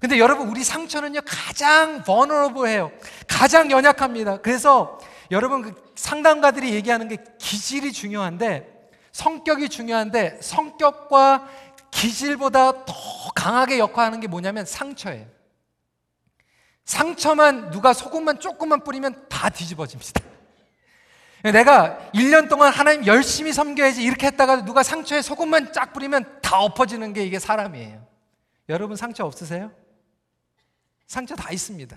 [0.00, 2.90] 근데 여러분 우리 상처는요 가장 vulnerable해요.
[3.28, 4.38] 가장 연약합니다.
[4.38, 4.98] 그래서
[5.30, 11.46] 여러분 그 상담가들이 얘기하는 게 기질이 중요한데 성격이 중요한데 성격과
[11.92, 12.94] 기질보다 더
[13.36, 15.26] 강하게 역할하는 게 뭐냐면 상처예요.
[16.84, 20.20] 상처만 누가 소금만 조금만 뿌리면 다 뒤집어집니다.
[21.42, 27.12] 내가 1년 동안 하나님 열심히 섬겨야지 이렇게 했다가 누가 상처에 소금만 쫙 뿌리면 다 엎어지는
[27.12, 28.06] 게 이게 사람이에요.
[28.68, 29.72] 여러분 상처 없으세요?
[31.06, 31.96] 상처 다 있습니다.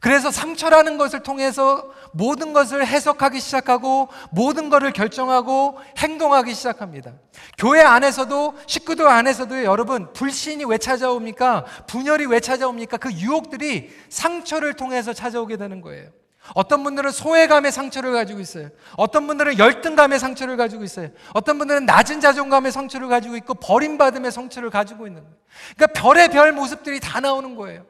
[0.00, 7.14] 그래서 상처라는 것을 통해서 모든 것을 해석하기 시작하고 모든 것을 결정하고 행동하기 시작합니다.
[7.56, 11.64] 교회 안에서도 식구들 안에서도 여러분 불신이 왜 찾아옵니까?
[11.86, 12.96] 분열이 왜 찾아옵니까?
[12.96, 16.10] 그 유혹들이 상처를 통해서 찾아오게 되는 거예요.
[16.54, 18.68] 어떤 분들은 소외감의 상처를 가지고 있어요.
[18.96, 21.08] 어떤 분들은 열등감의 상처를 가지고 있어요.
[21.34, 25.36] 어떤 분들은 낮은 자존감의 상처를 가지고 있고 버림받음의 상처를 가지고 있는 거예요.
[25.76, 27.84] 그러니까 별의 별 모습들이 다 나오는 거예요.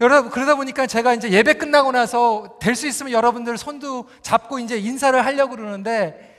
[0.00, 4.76] 여러분 그러다 보니까 제가 이제 예배 끝나고 나서 될 수 있으면 여러분들 손도 잡고 이제
[4.76, 6.34] 인사를 하려고 그러는데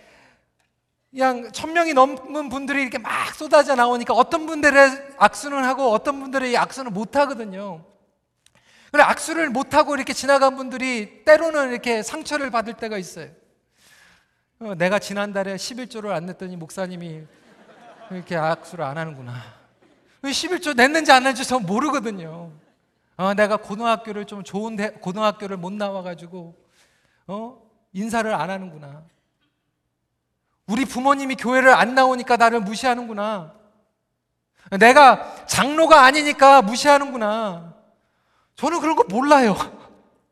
[1.09, 6.57] 그냥 천 명이 넘는 분들이 이렇게 막 쏟아져 나오니까 어떤 분들의 악수는 하고 어떤 분들의
[6.57, 7.85] 악수는 못 하거든요.
[8.95, 13.27] 그래 악수를 못 하고 이렇게 지나간 분들이 때로는 이렇게 상처를 받을 때가 있어요.
[14.60, 17.23] 어, 내가 지난달에 11조를 안 냈더니 목사님이
[18.10, 19.34] 이렇게 악수를 안 하는구나.
[20.23, 22.53] 11조 냈는지 안 냈는지 저 모르거든요.
[23.17, 26.55] 어, 내가 고등학교를 좀 좋은 데, 고등학교를 못 나와가지고
[27.27, 27.62] 어?
[27.91, 29.03] 인사를 안 하는구나.
[30.67, 33.55] 우리 부모님이 교회를 안 나오니까 나를 무시하는구나.
[34.79, 37.74] 내가 장로가 아니니까 무시하는구나.
[38.55, 39.55] 저는 그런 거 몰라요.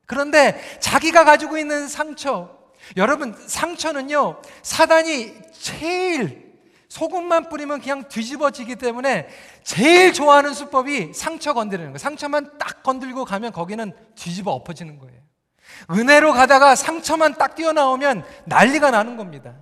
[0.05, 2.49] 그런데 자기가 가지고 있는 상처,
[2.97, 6.53] 여러분, 상처는요, 사단이 제일
[6.89, 9.27] 소금만 뿌리면 그냥 뒤집어지기 때문에
[9.63, 11.97] 제일 좋아하는 수법이 상처 건드리는 거예요.
[11.97, 15.19] 상처만 딱 건들고 가면 거기는 뒤집어 엎어지는 거예요.
[15.89, 19.55] 은혜로 가다가 상처만 딱 뛰어나오면 난리가 나는 겁니다.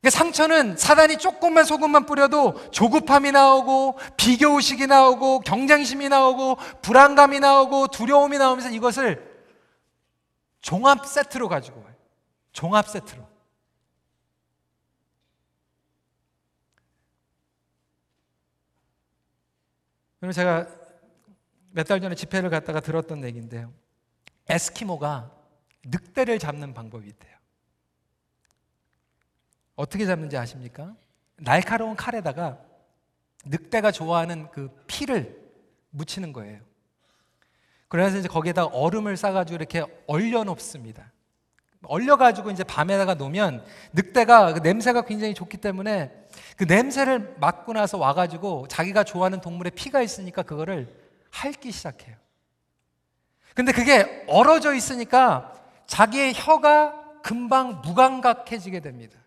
[0.00, 7.88] 그러니까 상처는 사단이 조금만 소금만 뿌려도 조급함이 나오고 비교 의식이 나오고 경쟁심이 나오고 불안감이 나오고
[7.88, 9.28] 두려움이 나오면서 이것을
[10.62, 11.94] 종합 세트로 가지고 와요.
[12.52, 13.28] 종합 세트로.
[20.20, 20.66] 그럼 제가
[21.72, 23.72] 몇 달 전에 집회를 갔다가 들었던 얘기인데요.
[24.48, 25.30] 에스키모가
[25.84, 27.29] 늑대를 잡는 방법이 있대요.
[29.80, 30.94] 어떻게 잡는지 아십니까?
[31.36, 32.58] 날카로운 칼에다가
[33.46, 35.40] 늑대가 좋아하는 그 피를
[35.88, 36.60] 묻히는 거예요.
[37.88, 41.10] 그래서 이제 거기에다 얼음을 싸가지고 이렇게 얼려 놓습니다.
[41.84, 43.64] 얼려가지고 이제 밤에다가 놓으면
[43.94, 46.12] 늑대가 그 냄새가 굉장히 좋기 때문에
[46.58, 50.94] 그 냄새를 맡고 나서 와가지고 자기가 좋아하는 동물의 피가 있으니까 그거를
[51.30, 52.16] 핥기 시작해요.
[53.54, 55.54] 근데 그게 얼어져 있으니까
[55.86, 59.19] 자기의 혀가 금방 무감각해지게 됩니다.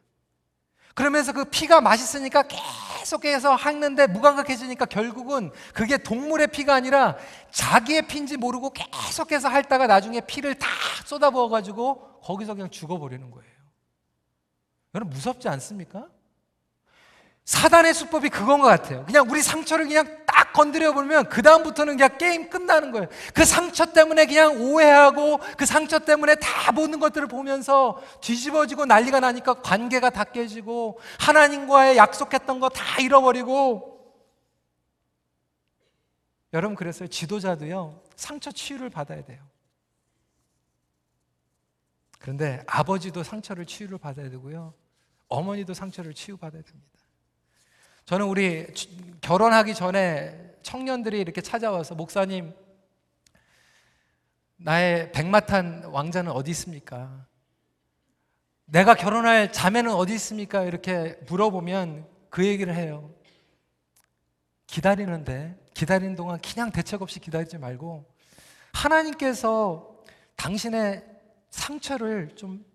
[0.93, 7.17] 그러면서 그 피가 맛있으니까 계속해서 핥는데 무감각해지니까 결국은 그게 동물의 피가 아니라
[7.51, 10.67] 자기의 피인지 모르고 계속해서 핥다가 나중에 피를 다
[11.06, 13.53] 쏟아부어가지고 거기서 그냥 죽어버리는 거예요.
[14.95, 16.08] 여러분 무섭지 않습니까?
[17.45, 19.03] 사단의 수법이 그건 것 같아요.
[19.06, 23.08] 그냥 우리 상처를 그냥 딱 건드려 보면 그 다음부터는 그냥 게임 끝나는 거예요.
[23.36, 29.62] 그 상처 때문에 그냥 오해하고 그 상처 때문에 다 모든 것들을 보면서 뒤집어지고 난리가 나니까
[29.62, 33.93] 관계가 다 깨지고 하나님과의 약속했던 거 다 잃어버리고
[36.54, 37.08] 여러분 그랬어요.
[37.08, 39.39] 지도자도요 상처 치유를 받아야 돼요.
[42.19, 44.74] 그런데 아버지도 상처를 치유를 받아야 되고요.
[45.28, 47.03] 어머니도 상처를 치유받아야 됩니다.
[48.06, 48.68] 저는 우리
[49.22, 52.54] 결혼하기 전에 청년들이 이렇게 찾아와서 목사님
[54.58, 57.26] 나의 백마탄 왕자는 어디 있습니까?
[58.66, 60.63] 내가 결혼할 자매는 어디 있습니까?
[60.63, 63.13] 이렇게 물어보면 그 얘기를 해요.
[64.68, 68.06] 기다리는데 기다리는 동안 그냥 대책 없이 기다리지 말고
[68.74, 70.04] 하나님께서
[70.36, 71.06] 당신의
[71.52, 72.66] 상처를 좀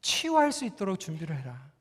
[0.00, 1.71] 치유할 수 있도록 준비를 해라.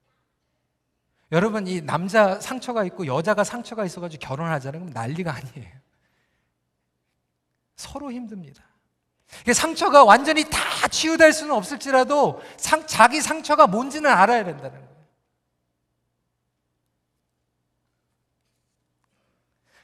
[1.31, 5.71] 여러분 이 남자 상처가 있고 여자가 상처가 있어가지고 결혼하자는 건 난리가 아니에요.
[7.75, 8.63] 서로 힘듭니다.
[9.53, 14.91] 상처가 완전히 다 치유될 수는 없을지라도 상, 자기 상처가 뭔지는 알아야 된다는 거예요.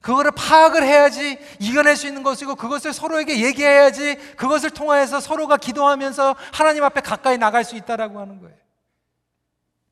[0.02, 6.84] 그거를 파악을 해야지 이겨낼 수 있는 것이고 그것을 서로에게 얘기해야지 그것을 통하여서 서로가 기도하면서 하나님
[6.84, 8.56] 앞에 가까이 나갈 수 있다라고 하는 거예요.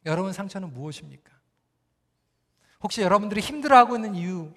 [0.06, 1.35] 여러분 상처는 무엇입니까?
[2.86, 4.54] 혹시 여러분들이 힘들어하고 있는 이유,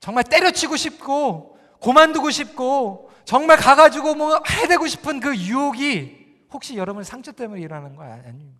[0.00, 7.30] 정말 때려치고 싶고, 고만두고 싶고, 정말 가가지고 뭐 해대고 싶은 그 유혹이 혹시 여러분 상처
[7.30, 8.58] 때문에 일어나는 거 아닙니까?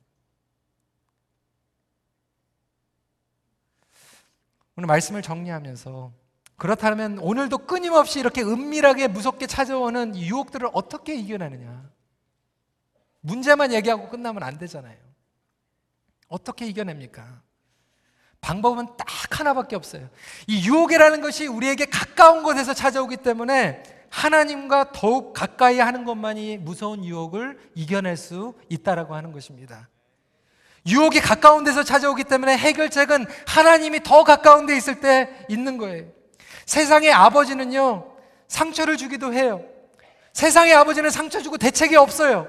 [4.77, 6.13] 오늘 말씀을 정리하면서
[6.57, 11.91] 그렇다면 오늘도 끊임없이 이렇게 은밀하게 무섭게 찾아오는 유혹들을 어떻게 이겨내느냐?
[13.23, 14.97] 문제만 얘기하고 끝나면 안 되잖아요.
[16.29, 17.43] 어떻게 이겨냅니까?
[18.41, 20.09] 방법은 딱 하나밖에 없어요.
[20.47, 27.59] 이 유혹이라는 것이 우리에게 가까운 곳에서 찾아오기 때문에 하나님과 더욱 가까이 하는 것만이 무서운 유혹을
[27.75, 29.89] 이겨낼 수 있다라고 하는 것입니다.
[30.87, 36.11] 유혹이 가까운 데서 찾아오기 때문에 해결책은 하나님이 더 가까운 데 있을 때 있는 거예요.
[36.67, 38.17] 세상의 아버지는요,
[38.49, 39.65] 상처를 주기도 해요.
[40.33, 42.49] 세상의 아버지는 상처 주고 대책이 없어요.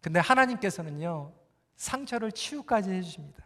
[0.00, 1.32] 근데 하나님께서는요,
[1.76, 3.45] 상처를 치유까지 해주십니다.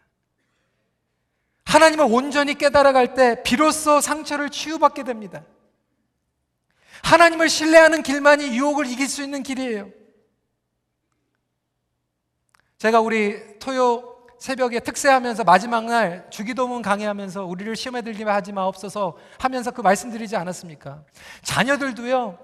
[1.70, 5.44] 하나님을 온전히 깨달아갈 때 비로소 상처를 치유받게 됩니다.
[7.04, 9.88] 하나님을 신뢰하는 길만이 유혹을 이길 수 있는 길이에요.
[12.78, 19.70] 제가 우리 토요 새벽에 특세하면서 마지막 날 주기도문 강의하면서 우리를 시험에 들게 하지 마옵소서 하면서
[19.70, 21.04] 그 말씀드리지 않았습니까?
[21.44, 22.37] 자녀들도요,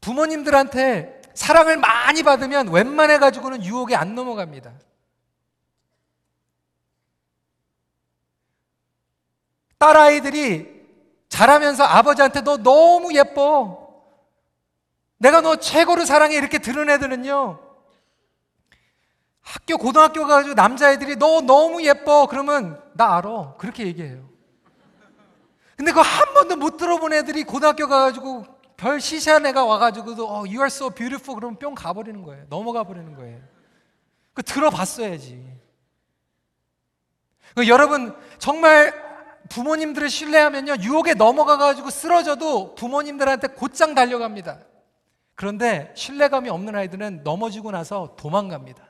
[0.00, 4.72] 부모님들한테 사랑을 많이 받으면 웬만해 가지고는 유혹에 안 넘어갑니다.
[9.84, 10.66] 딸아이들이
[11.28, 14.02] 자라면서 아버지한테 너 너무 예뻐.
[15.18, 16.36] 내가 너 최고로 사랑해.
[16.36, 17.60] 이렇게 들은 애들은요.
[19.42, 22.26] 학교, 고등학교 가가지고 남자애들이 너 너무 예뻐.
[22.26, 23.56] 그러면 나 알아.
[23.58, 24.26] 그렇게 얘기해요.
[25.76, 28.46] 근데 그거 한 번도 못 들어본 애들이 고등학교 가가지고
[28.78, 32.46] 별 시시한 애가 와가지고도 어, you are so beautiful 그러면 뿅 가버리는 거예요.
[32.48, 33.38] 넘어가 버리는 거예요.
[34.32, 35.44] 그 들어봤어야지.
[37.54, 39.03] 그 여러분 정말
[39.48, 44.58] 부모님들을 신뢰하면요, 유혹에 넘어가가지고 쓰러져도 부모님들한테 곧장 달려갑니다.
[45.34, 48.82] 그런데 신뢰감이 없는 아이들은 넘어지고 나서 도망갑니다.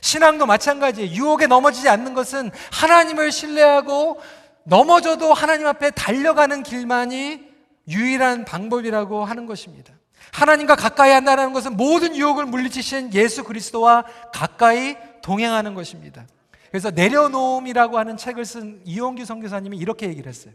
[0.00, 1.10] 신앙도 마찬가지예요.
[1.12, 4.20] 유혹에 넘어지지 않는 것은 하나님을 신뢰하고
[4.64, 7.48] 넘어져도 하나님 앞에 달려가는 길만이
[7.88, 9.92] 유일한 방법이라고 하는 것입니다.
[10.32, 16.24] 하나님과 가까이 한다는 것은 모든 유혹을 물리치신 예수 그리스도와 가까이 동행하는 것입니다.
[16.70, 20.54] 그래서 내려놓음이라고 하는 책을 쓴 이용규 선교사님이 이렇게 얘기를 했어요.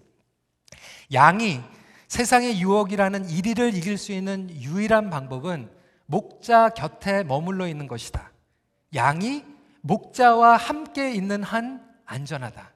[1.13, 1.61] 양이
[2.07, 5.70] 세상의 유혹이라는 이리를 이길 수 있는 유일한 방법은
[6.05, 8.32] 목자 곁에 머물러 있는 것이다.
[8.93, 9.43] 양이
[9.82, 12.74] 목자와 함께 있는 한 안전하다.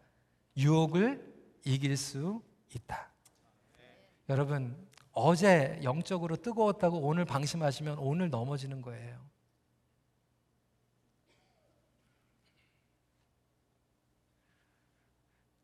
[0.57, 1.25] 유혹을
[1.65, 2.41] 이길 수
[2.75, 3.09] 있다.
[4.27, 4.75] 여러분,
[5.11, 9.17] 어제 영적으로 뜨거웠다고 오늘 방심하시면 오늘 넘어지는 거예요.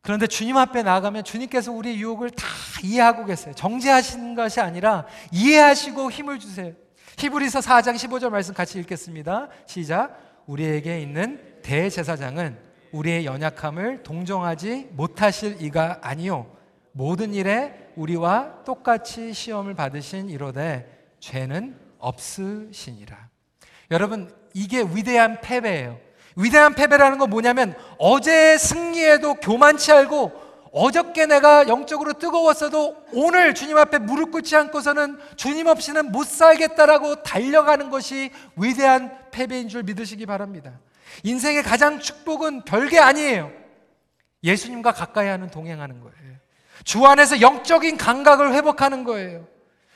[0.06, 2.46] 그런데 주님 앞에 나가면 주님께서 우리의 유혹을 다
[2.84, 3.56] 이해하고 계세요.
[3.56, 6.74] 정죄하시는 것이 아니라 이해하시고 힘을 주세요.
[7.18, 9.50] 히브리서 4장 15절 말씀 같이 읽겠습니다.
[9.66, 10.44] 시작.
[10.46, 12.56] 우리에게 있는 대제사장은
[12.92, 16.56] 우리의 연약함을 동정하지 못하실 이가 아니요
[16.92, 23.30] 모든 일에 우리와 똑같이 시험을 받으신 이로되 죄는 없으시니라.
[23.90, 26.05] 여러분 이게 위대한 패배예요.
[26.36, 33.98] 위대한 패배라는 건 뭐냐면 어제 승리에도 교만치 않고 어저께 내가 영적으로 뜨거웠어도 오늘 주님 앞에
[34.00, 40.74] 무릎 꿇지 않고서는 주님 없이는 못 살겠다라고 달려가는 것이 위대한 패배인 줄 믿으시기 바랍니다.
[41.24, 43.52] 인생의 가장 축복은 별게 아니에요.
[44.44, 46.16] 예수님과 가까이 하는 동행하는 거예요.
[46.84, 49.48] 주 안에서 영적인 감각을 회복하는 거예요.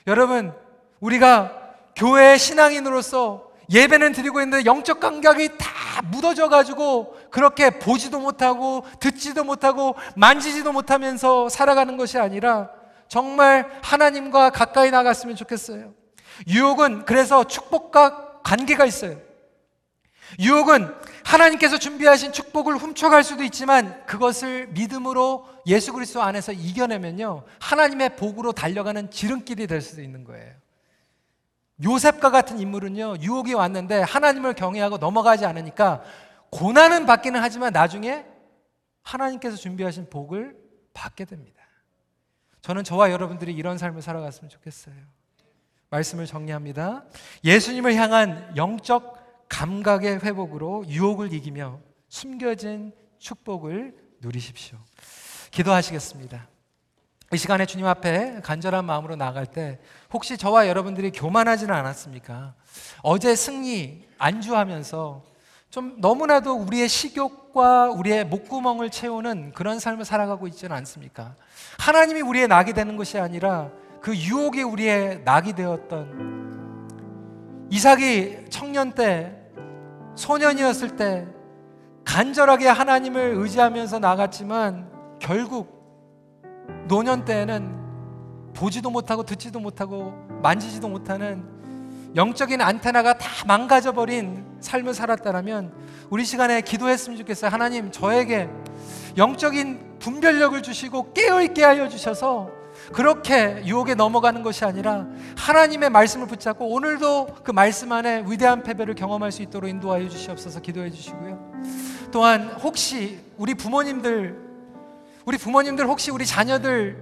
[0.08, 0.54] 여러분,
[1.02, 1.52] 우리가
[1.96, 5.68] 교회 신앙인으로서 예배는 드리고 있는데 영적 감각이 다
[6.02, 12.70] 묻어져 가지고 그렇게 보지도 못하고 듣지도 못하고 만지지도 못하면서 살아가는 것이 아니라
[13.08, 15.94] 정말 하나님과 가까이 나갔으면 좋겠어요.
[16.48, 19.18] 유혹은 그래서 축복과 관계가 있어요.
[20.40, 20.94] 유혹은
[21.26, 27.44] 하나님께서 준비하신 축복을 훔쳐갈 수도 있지만 그것을 믿음으로 예수 그리스도 안에서 이겨내면요.
[27.60, 30.54] 하나님의 복으로 달려가는 지름길이 될 수도 있는 거예요.
[31.84, 36.04] 요셉과 같은 인물은요, 유혹이 왔는데 하나님을 경외하고 넘어가지 않으니까
[36.50, 38.26] 고난은 받기는 하지만 나중에
[39.04, 40.58] 하나님께서 준비하신 복을
[40.94, 41.60] 받게 됩니다.
[42.62, 44.96] 저는 저와 여러분들이 이런 삶을 살아갔으면 좋겠어요.
[45.90, 47.06] 말씀을 정리합니다.
[47.44, 54.78] 예수님을 향한 영적 감각의 회복으로 유혹을 이기며 숨겨진 축복을 누리십시오.
[55.52, 56.48] 기도하시겠습니다.
[57.32, 59.78] 이 시간에 주님 앞에 간절한 마음으로 나갈 때
[60.12, 62.56] 혹시 저와 여러분들이 교만하지는 않았습니까?
[63.04, 65.22] 어제 승리 안주하면서
[65.70, 71.36] 좀 너무나도 우리의 식욕과 우리의 목구멍을 채우는 그런 삶을 살아가고 있지는 않습니까?
[71.78, 73.70] 하나님이 우리의 낙이 되는 것이 아니라
[74.02, 79.36] 그 유혹이 우리의 낙이 되었던 이삭이 청년 때
[80.16, 81.28] 소년이었을 때
[82.06, 85.79] 간절하게 하나님을 의지하면서 나갔지만 결국
[86.88, 87.80] 노년 때에는
[88.54, 91.44] 보지도 못하고 듣지도 못하고 만지지도 못하는
[92.16, 95.72] 영적인 안테나가 다 망가져 버린 삶을 살았다면
[96.10, 97.52] 우리 시간에 기도했으면 좋겠어요.
[97.52, 98.50] 하나님 저에게
[99.18, 102.50] 영적인 분별력을 주시고 깨어 있게 하여 주셔서
[102.94, 105.06] 그렇게 유혹에 넘어가는 것이 아니라
[105.38, 110.90] 하나님의 말씀을 붙잡고 오늘도 그 말씀 안에 위대한 패배를 경험할 수 있도록 인도하여 주시옵소서 기도해
[110.90, 111.52] 주시고요.
[112.12, 114.49] 또한 혹시 우리 부모님들
[115.30, 116.98] 우리 부모님들 혹시 우리 자녀들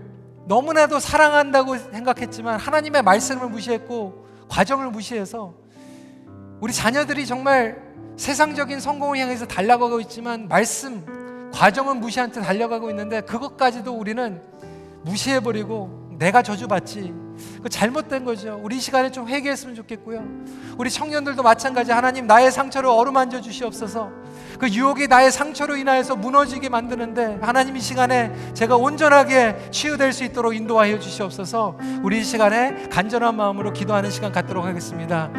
[0.47, 5.53] 너무나도 사랑한다고 생각했지만 하나님의 말씀을 무시했고 과정을 무시해서
[6.59, 7.81] 우리 자녀들이 정말
[8.17, 14.41] 세상적인 성공을 향해서 달려가고 있지만 말씀 과정은 무시한 채 달려가고 있는데 그것까지도 우리는
[15.03, 17.13] 무시해버리고 내가 저주받지
[17.61, 18.59] 그 잘못된 거죠.
[18.61, 20.23] 우리 이 시간에 좀 회개했으면 좋겠고요.
[20.77, 21.91] 우리 청년들도 마찬가지.
[21.91, 24.11] 하나님 나의 상처를 어루만져 주시옵소서.
[24.59, 30.55] 그 유혹이 나의 상처로 인하여서 무너지게 만드는데 하나님 이 시간에 제가 온전하게 치유될 수 있도록
[30.55, 31.77] 인도하여 주시옵소서.
[32.03, 35.29] 우리 이 시간에 간절한 마음으로 기도하는 시간 갖도록 하겠습니다